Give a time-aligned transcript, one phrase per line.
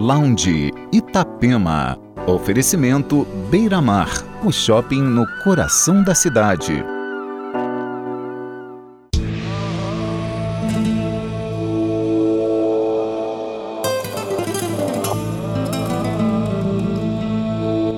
[0.00, 1.94] Lounge Itapema.
[2.26, 4.08] Oferecimento Beira Mar,
[4.42, 6.82] o shopping no coração da cidade.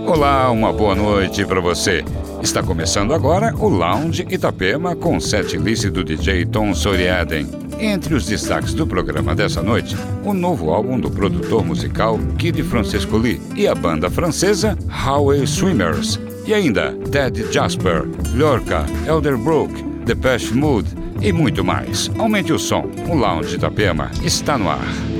[0.04, 2.04] Olá, uma boa noite para você.
[2.42, 7.61] Está começando agora o Lounge Itapema com set list do DJ Tom Soriaden.
[7.82, 13.16] Entre os destaques do programa dessa noite, o novo álbum do produtor musical Kid Francesco
[13.16, 16.20] Lee e a banda francesa Highway Swimmers.
[16.46, 18.04] E ainda Ted Jasper,
[18.36, 20.88] Lorca, Elderbrook, Depeche Mood
[21.20, 22.08] e muito mais.
[22.18, 25.11] Aumente o som, o Lounge Itapema está no ar.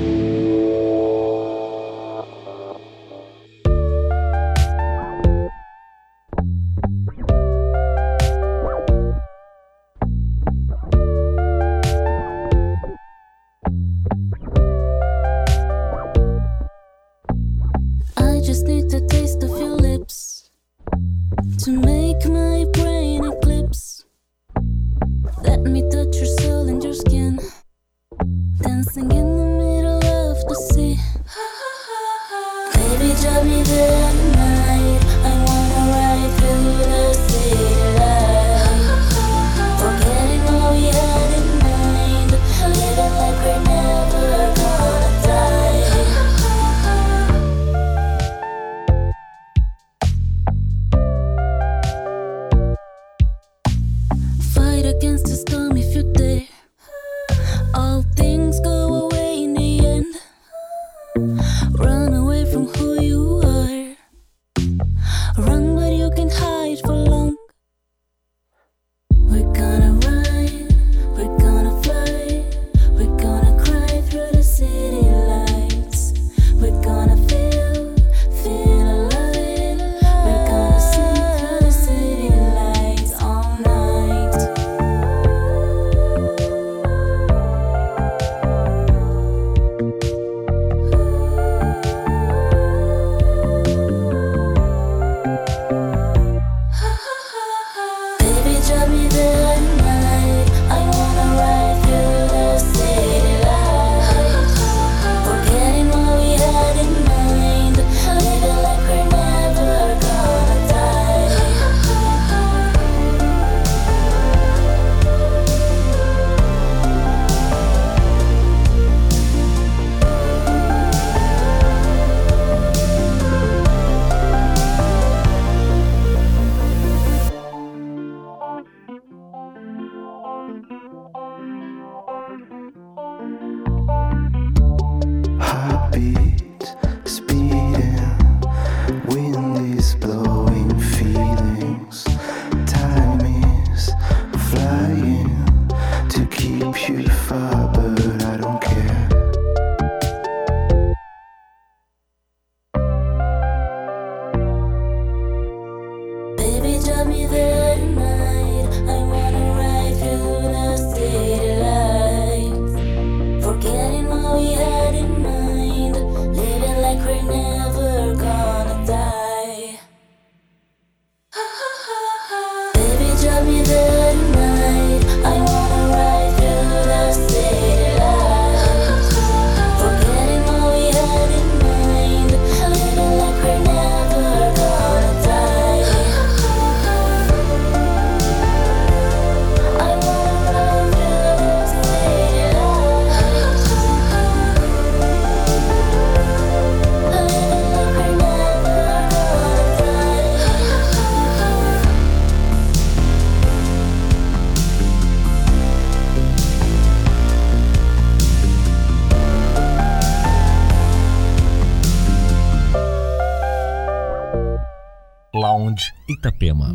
[216.23, 216.71] Itapema.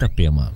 [0.00, 0.52] Itapema.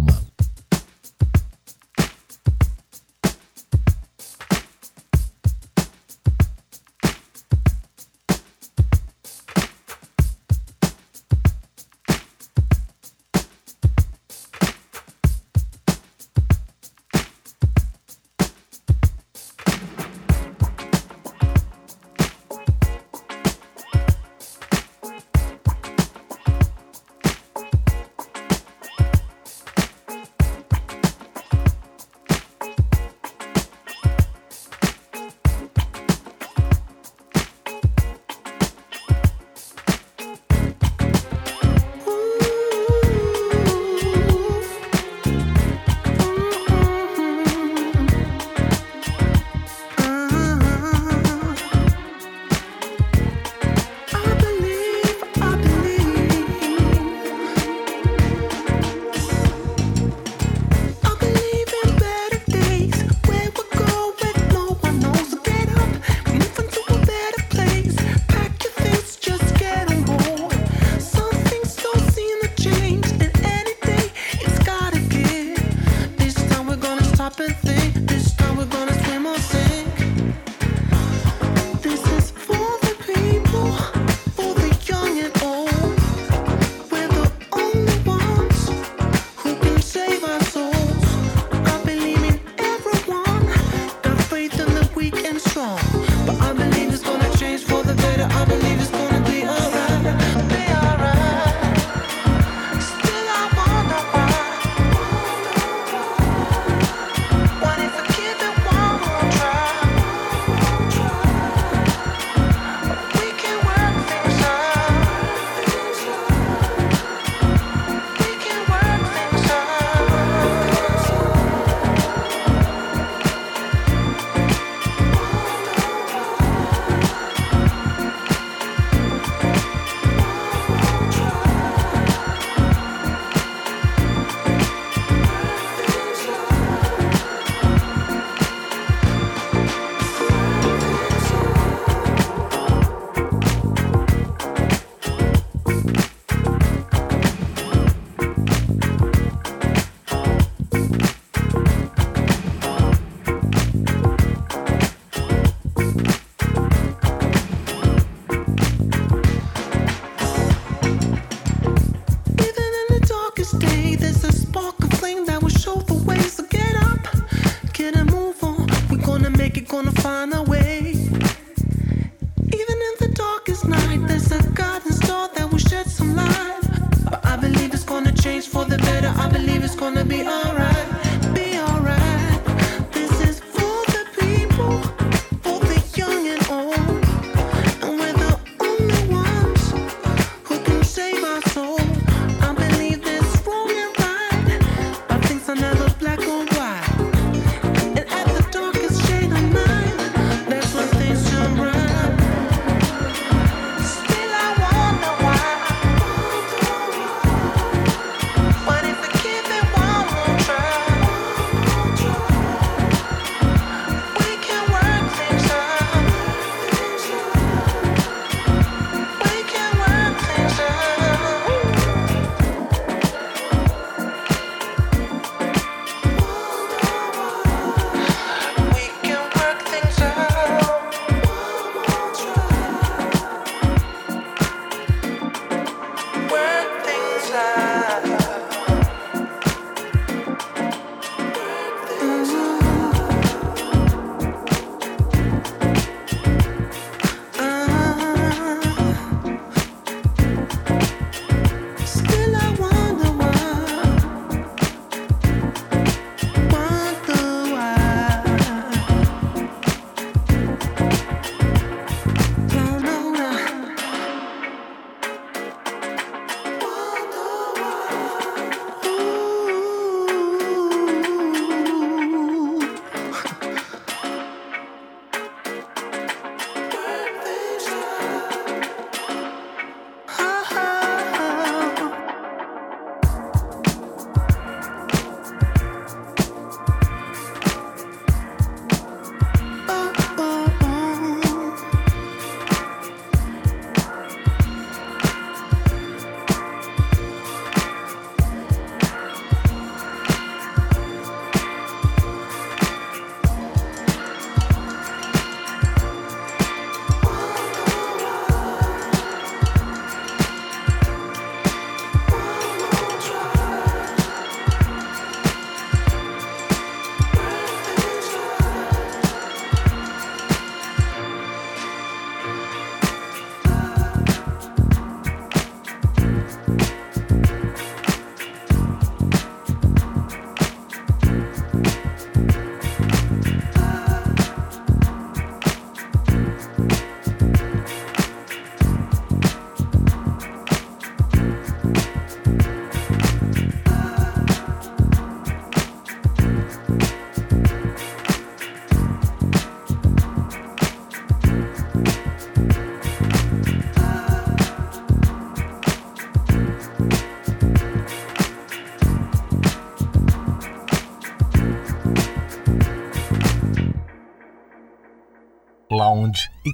[0.00, 0.29] Itapema.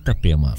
[0.07, 0.55] Itapema.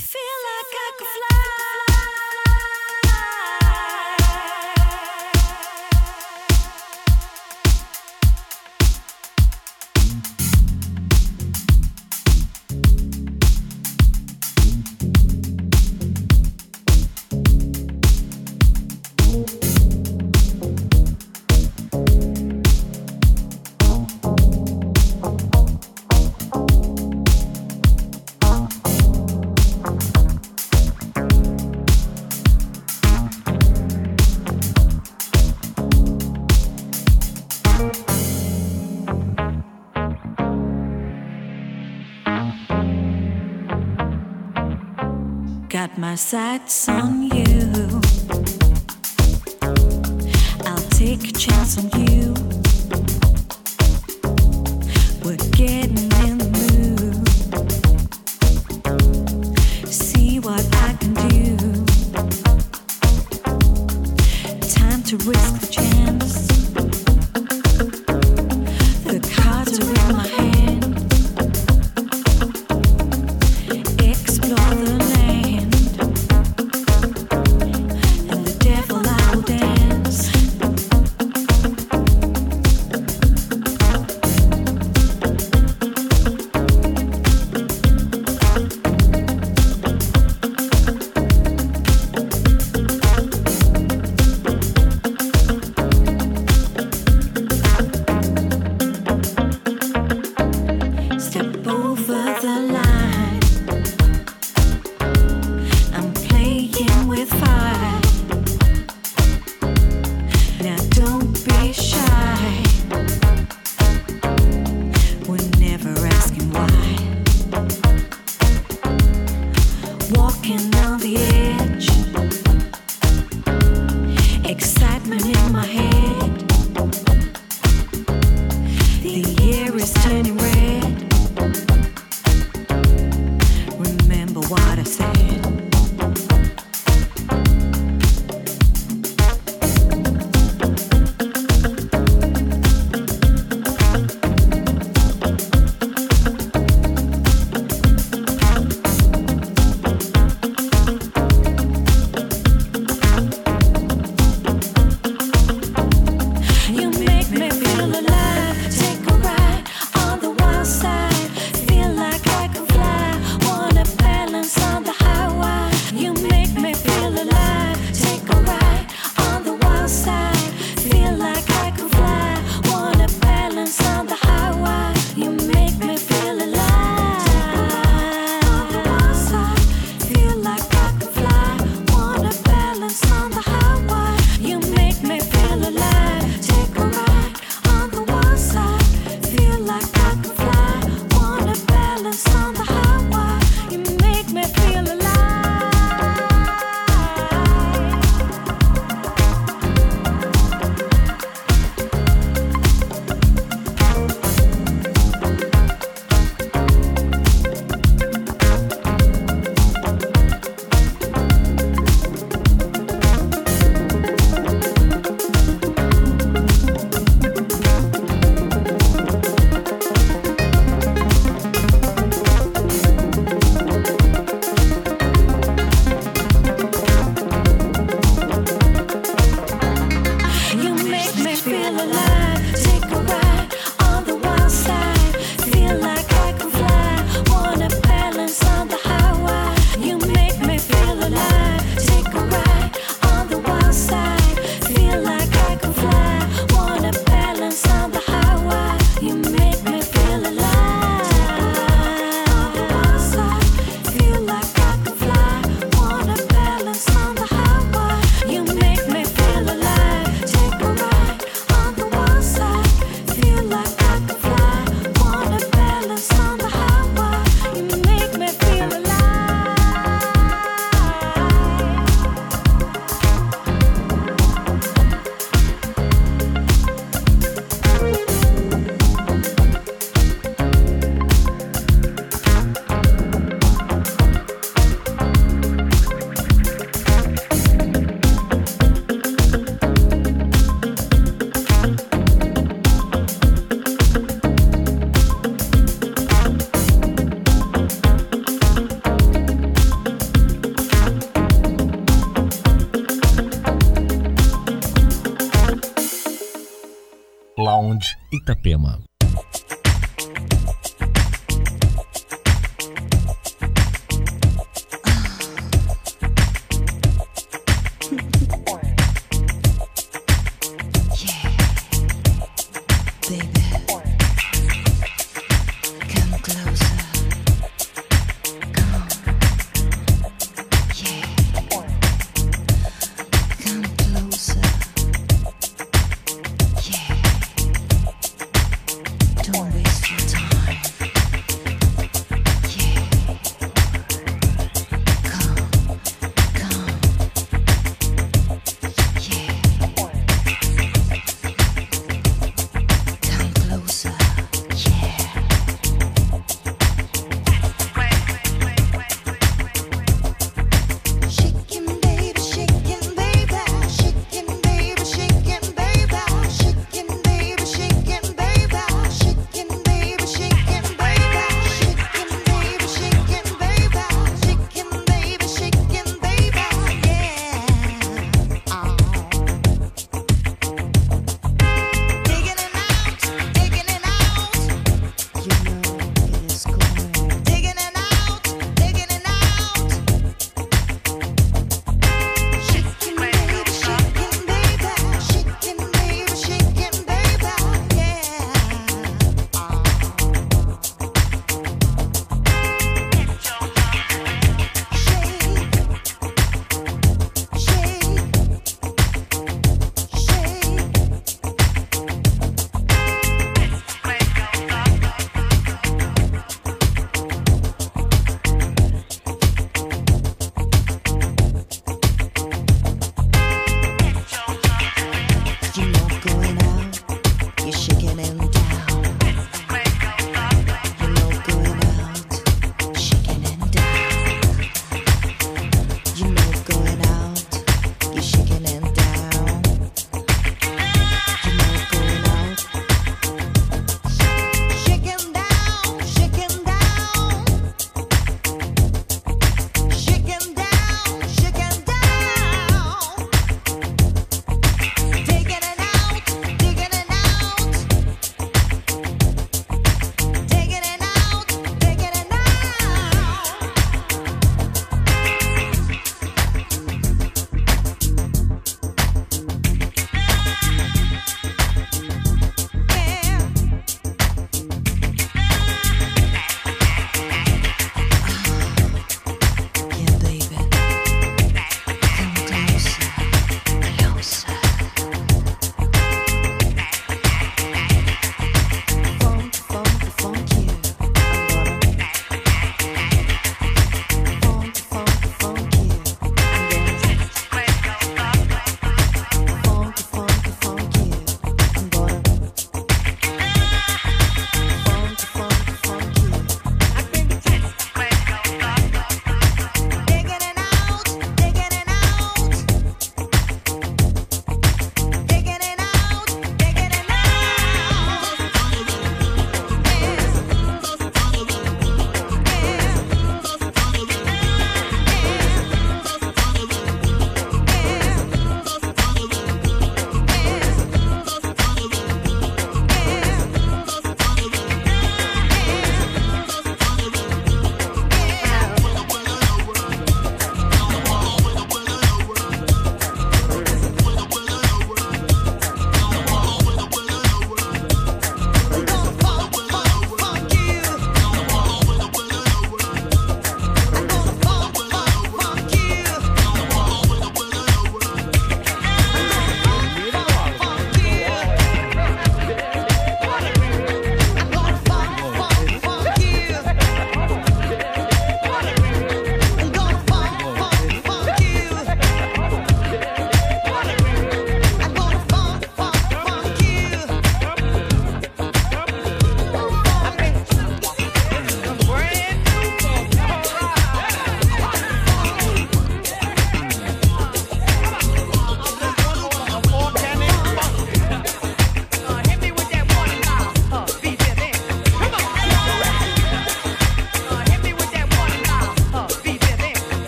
[45.97, 47.56] My sights on you.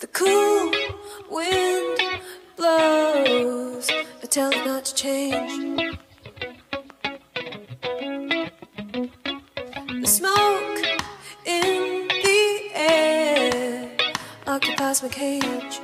[0.00, 0.70] The cool
[1.28, 2.20] wind
[2.56, 3.90] blows.
[3.90, 5.98] I tell it not to change.
[10.00, 10.78] The smoke
[11.44, 13.90] in the air
[14.46, 15.80] occupies my cage.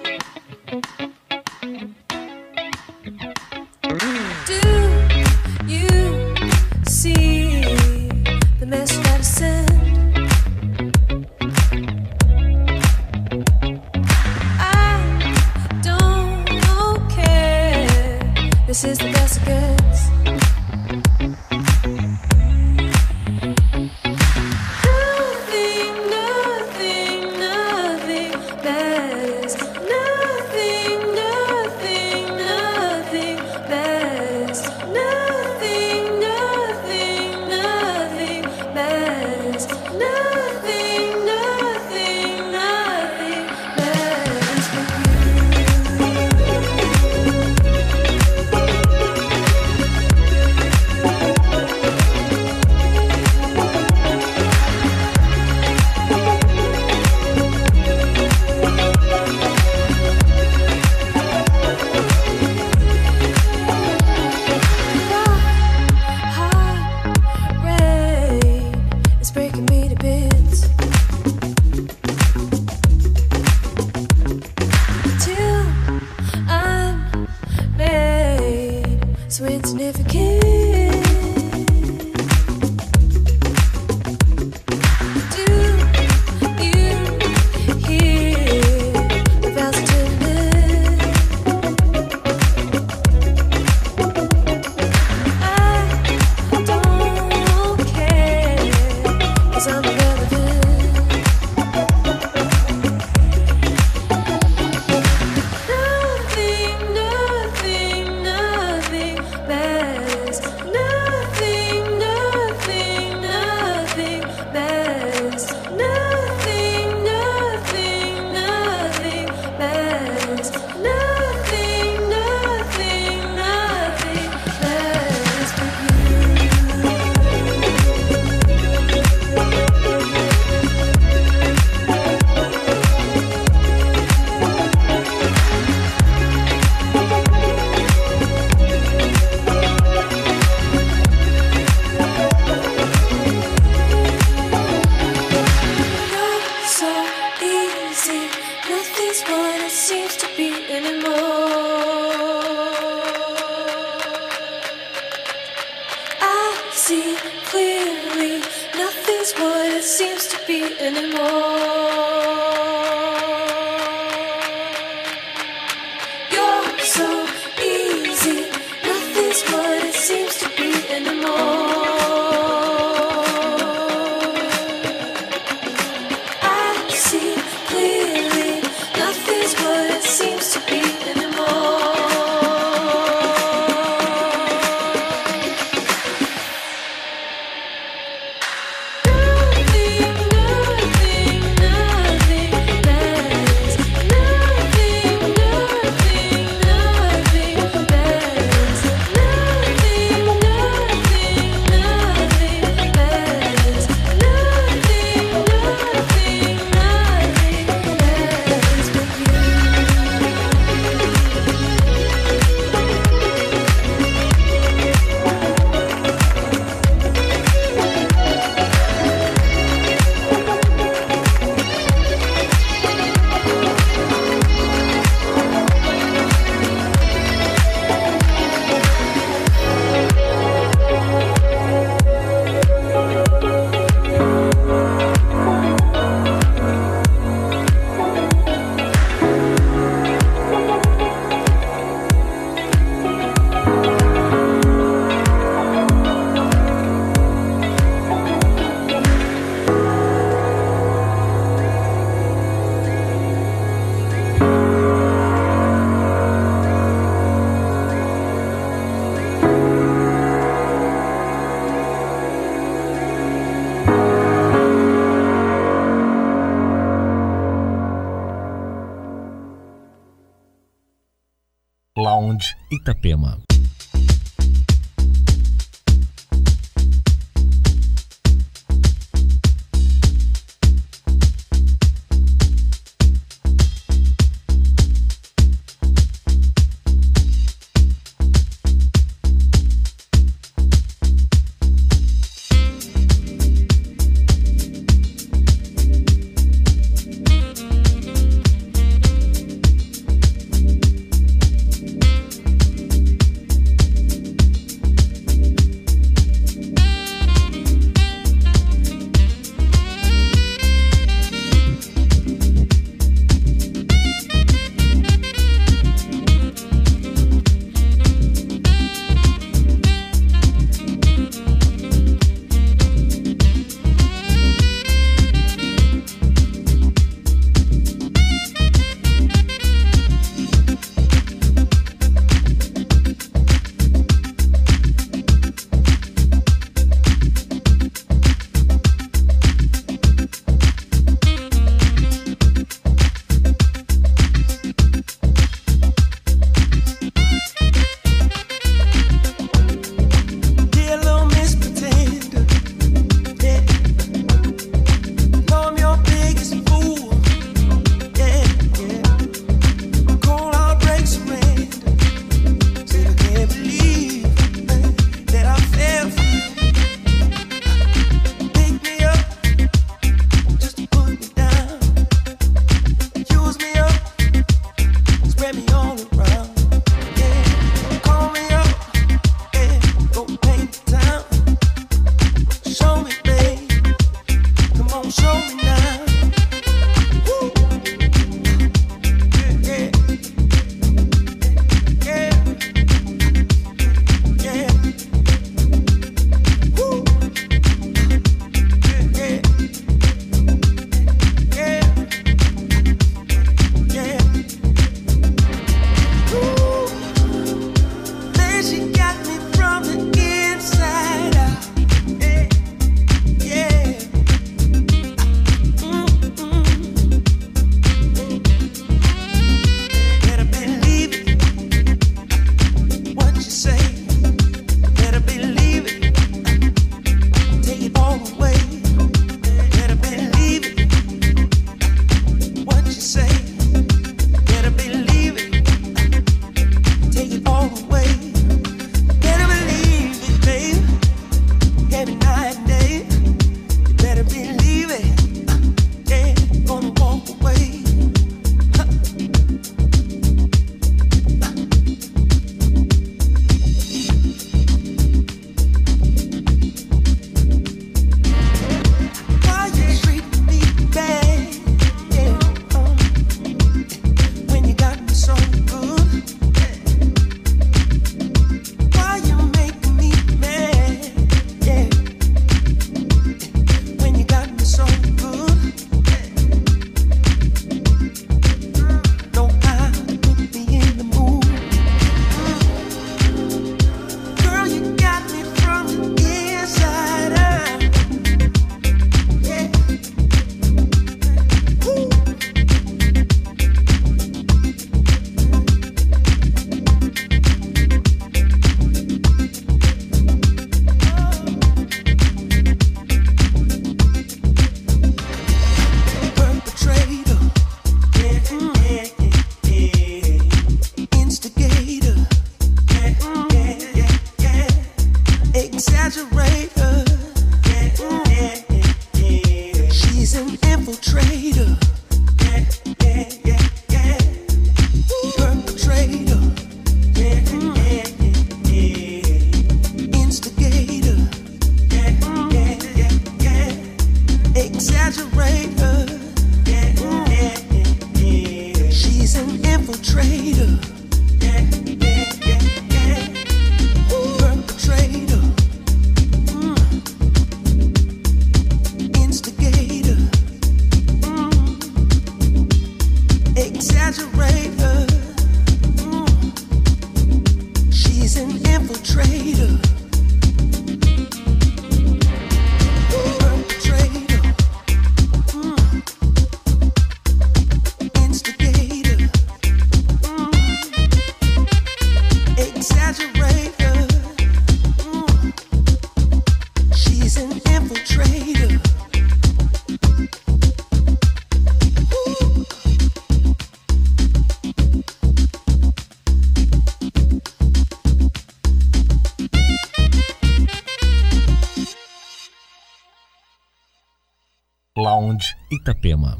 [595.84, 596.38] Itapema.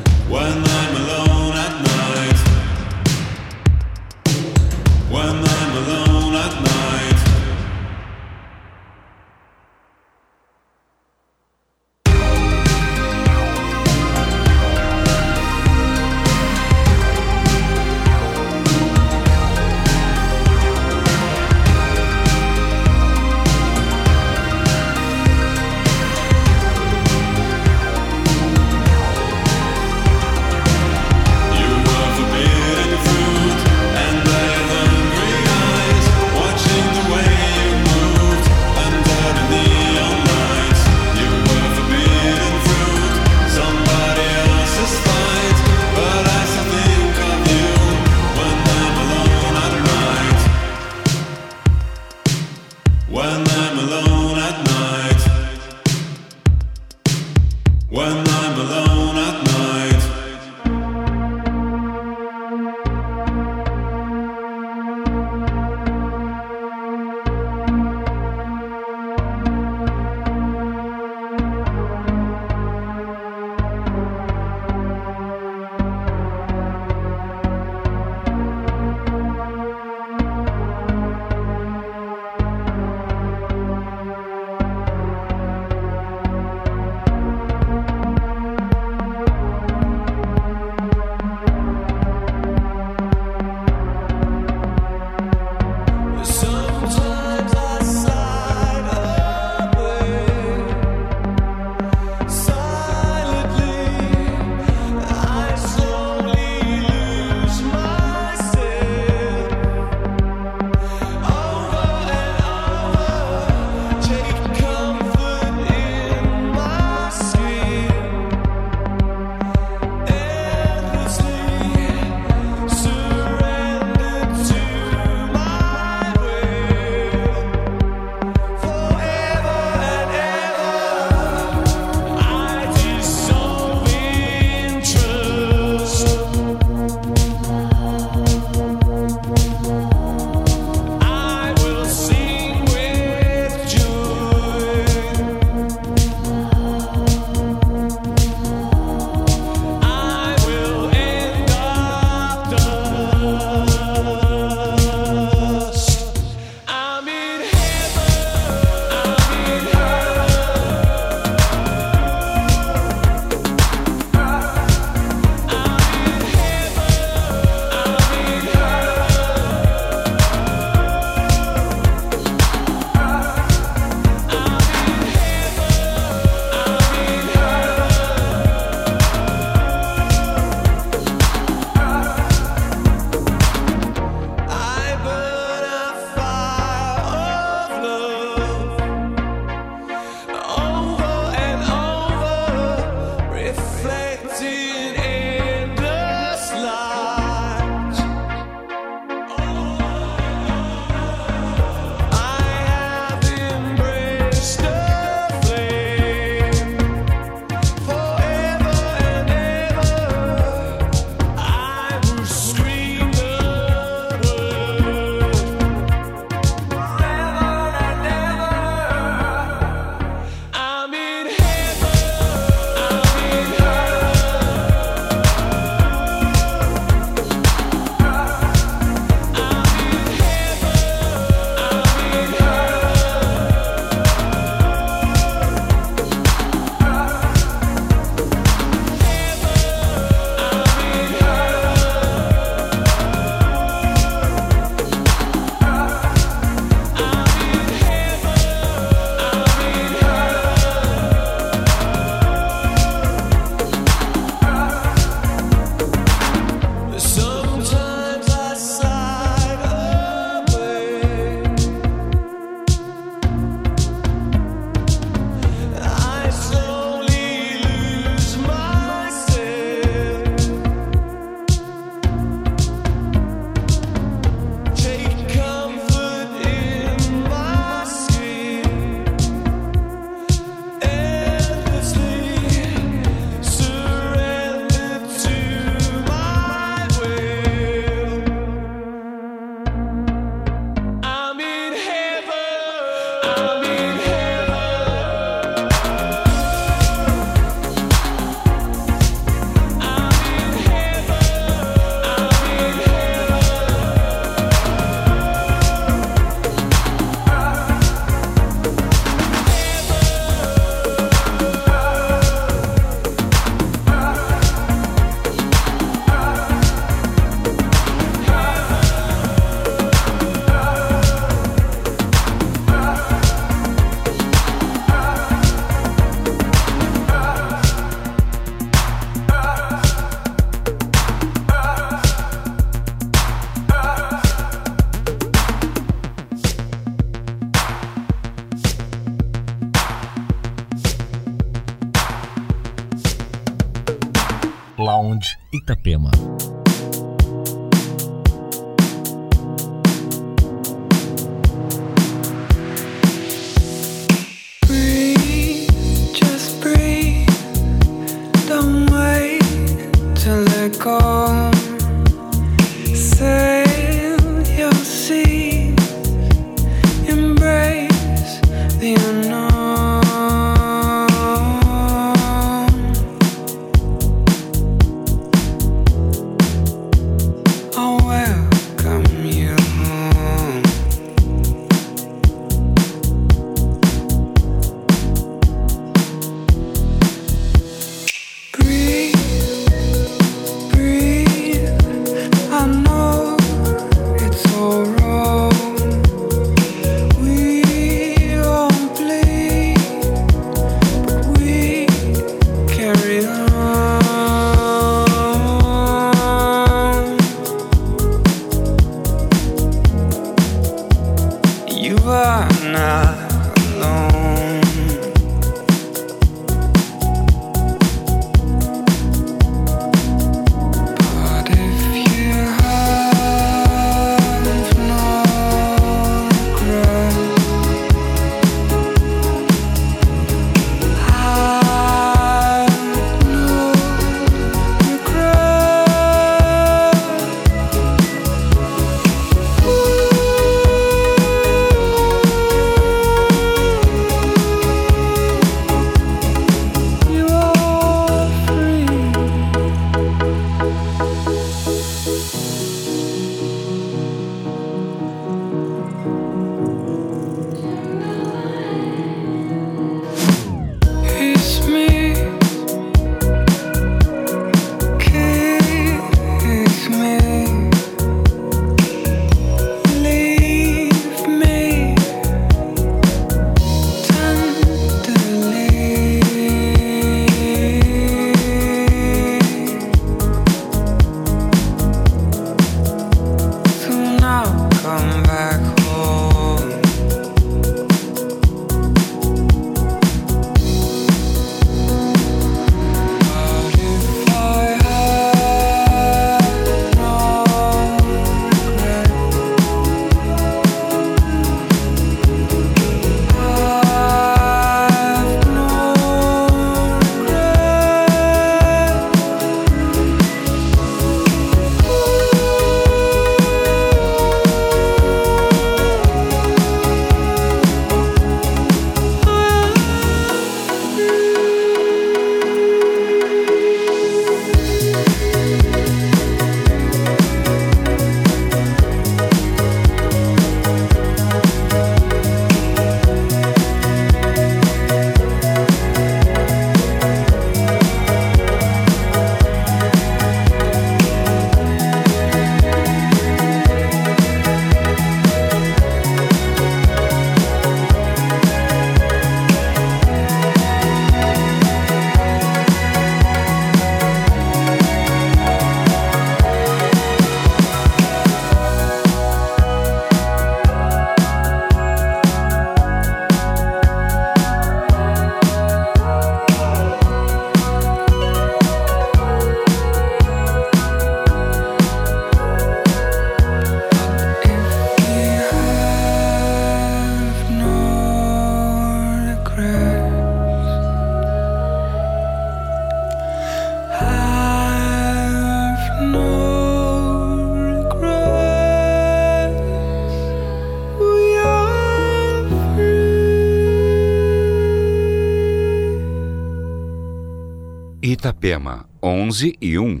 [598.26, 600.00] Itapema, 11 e 1.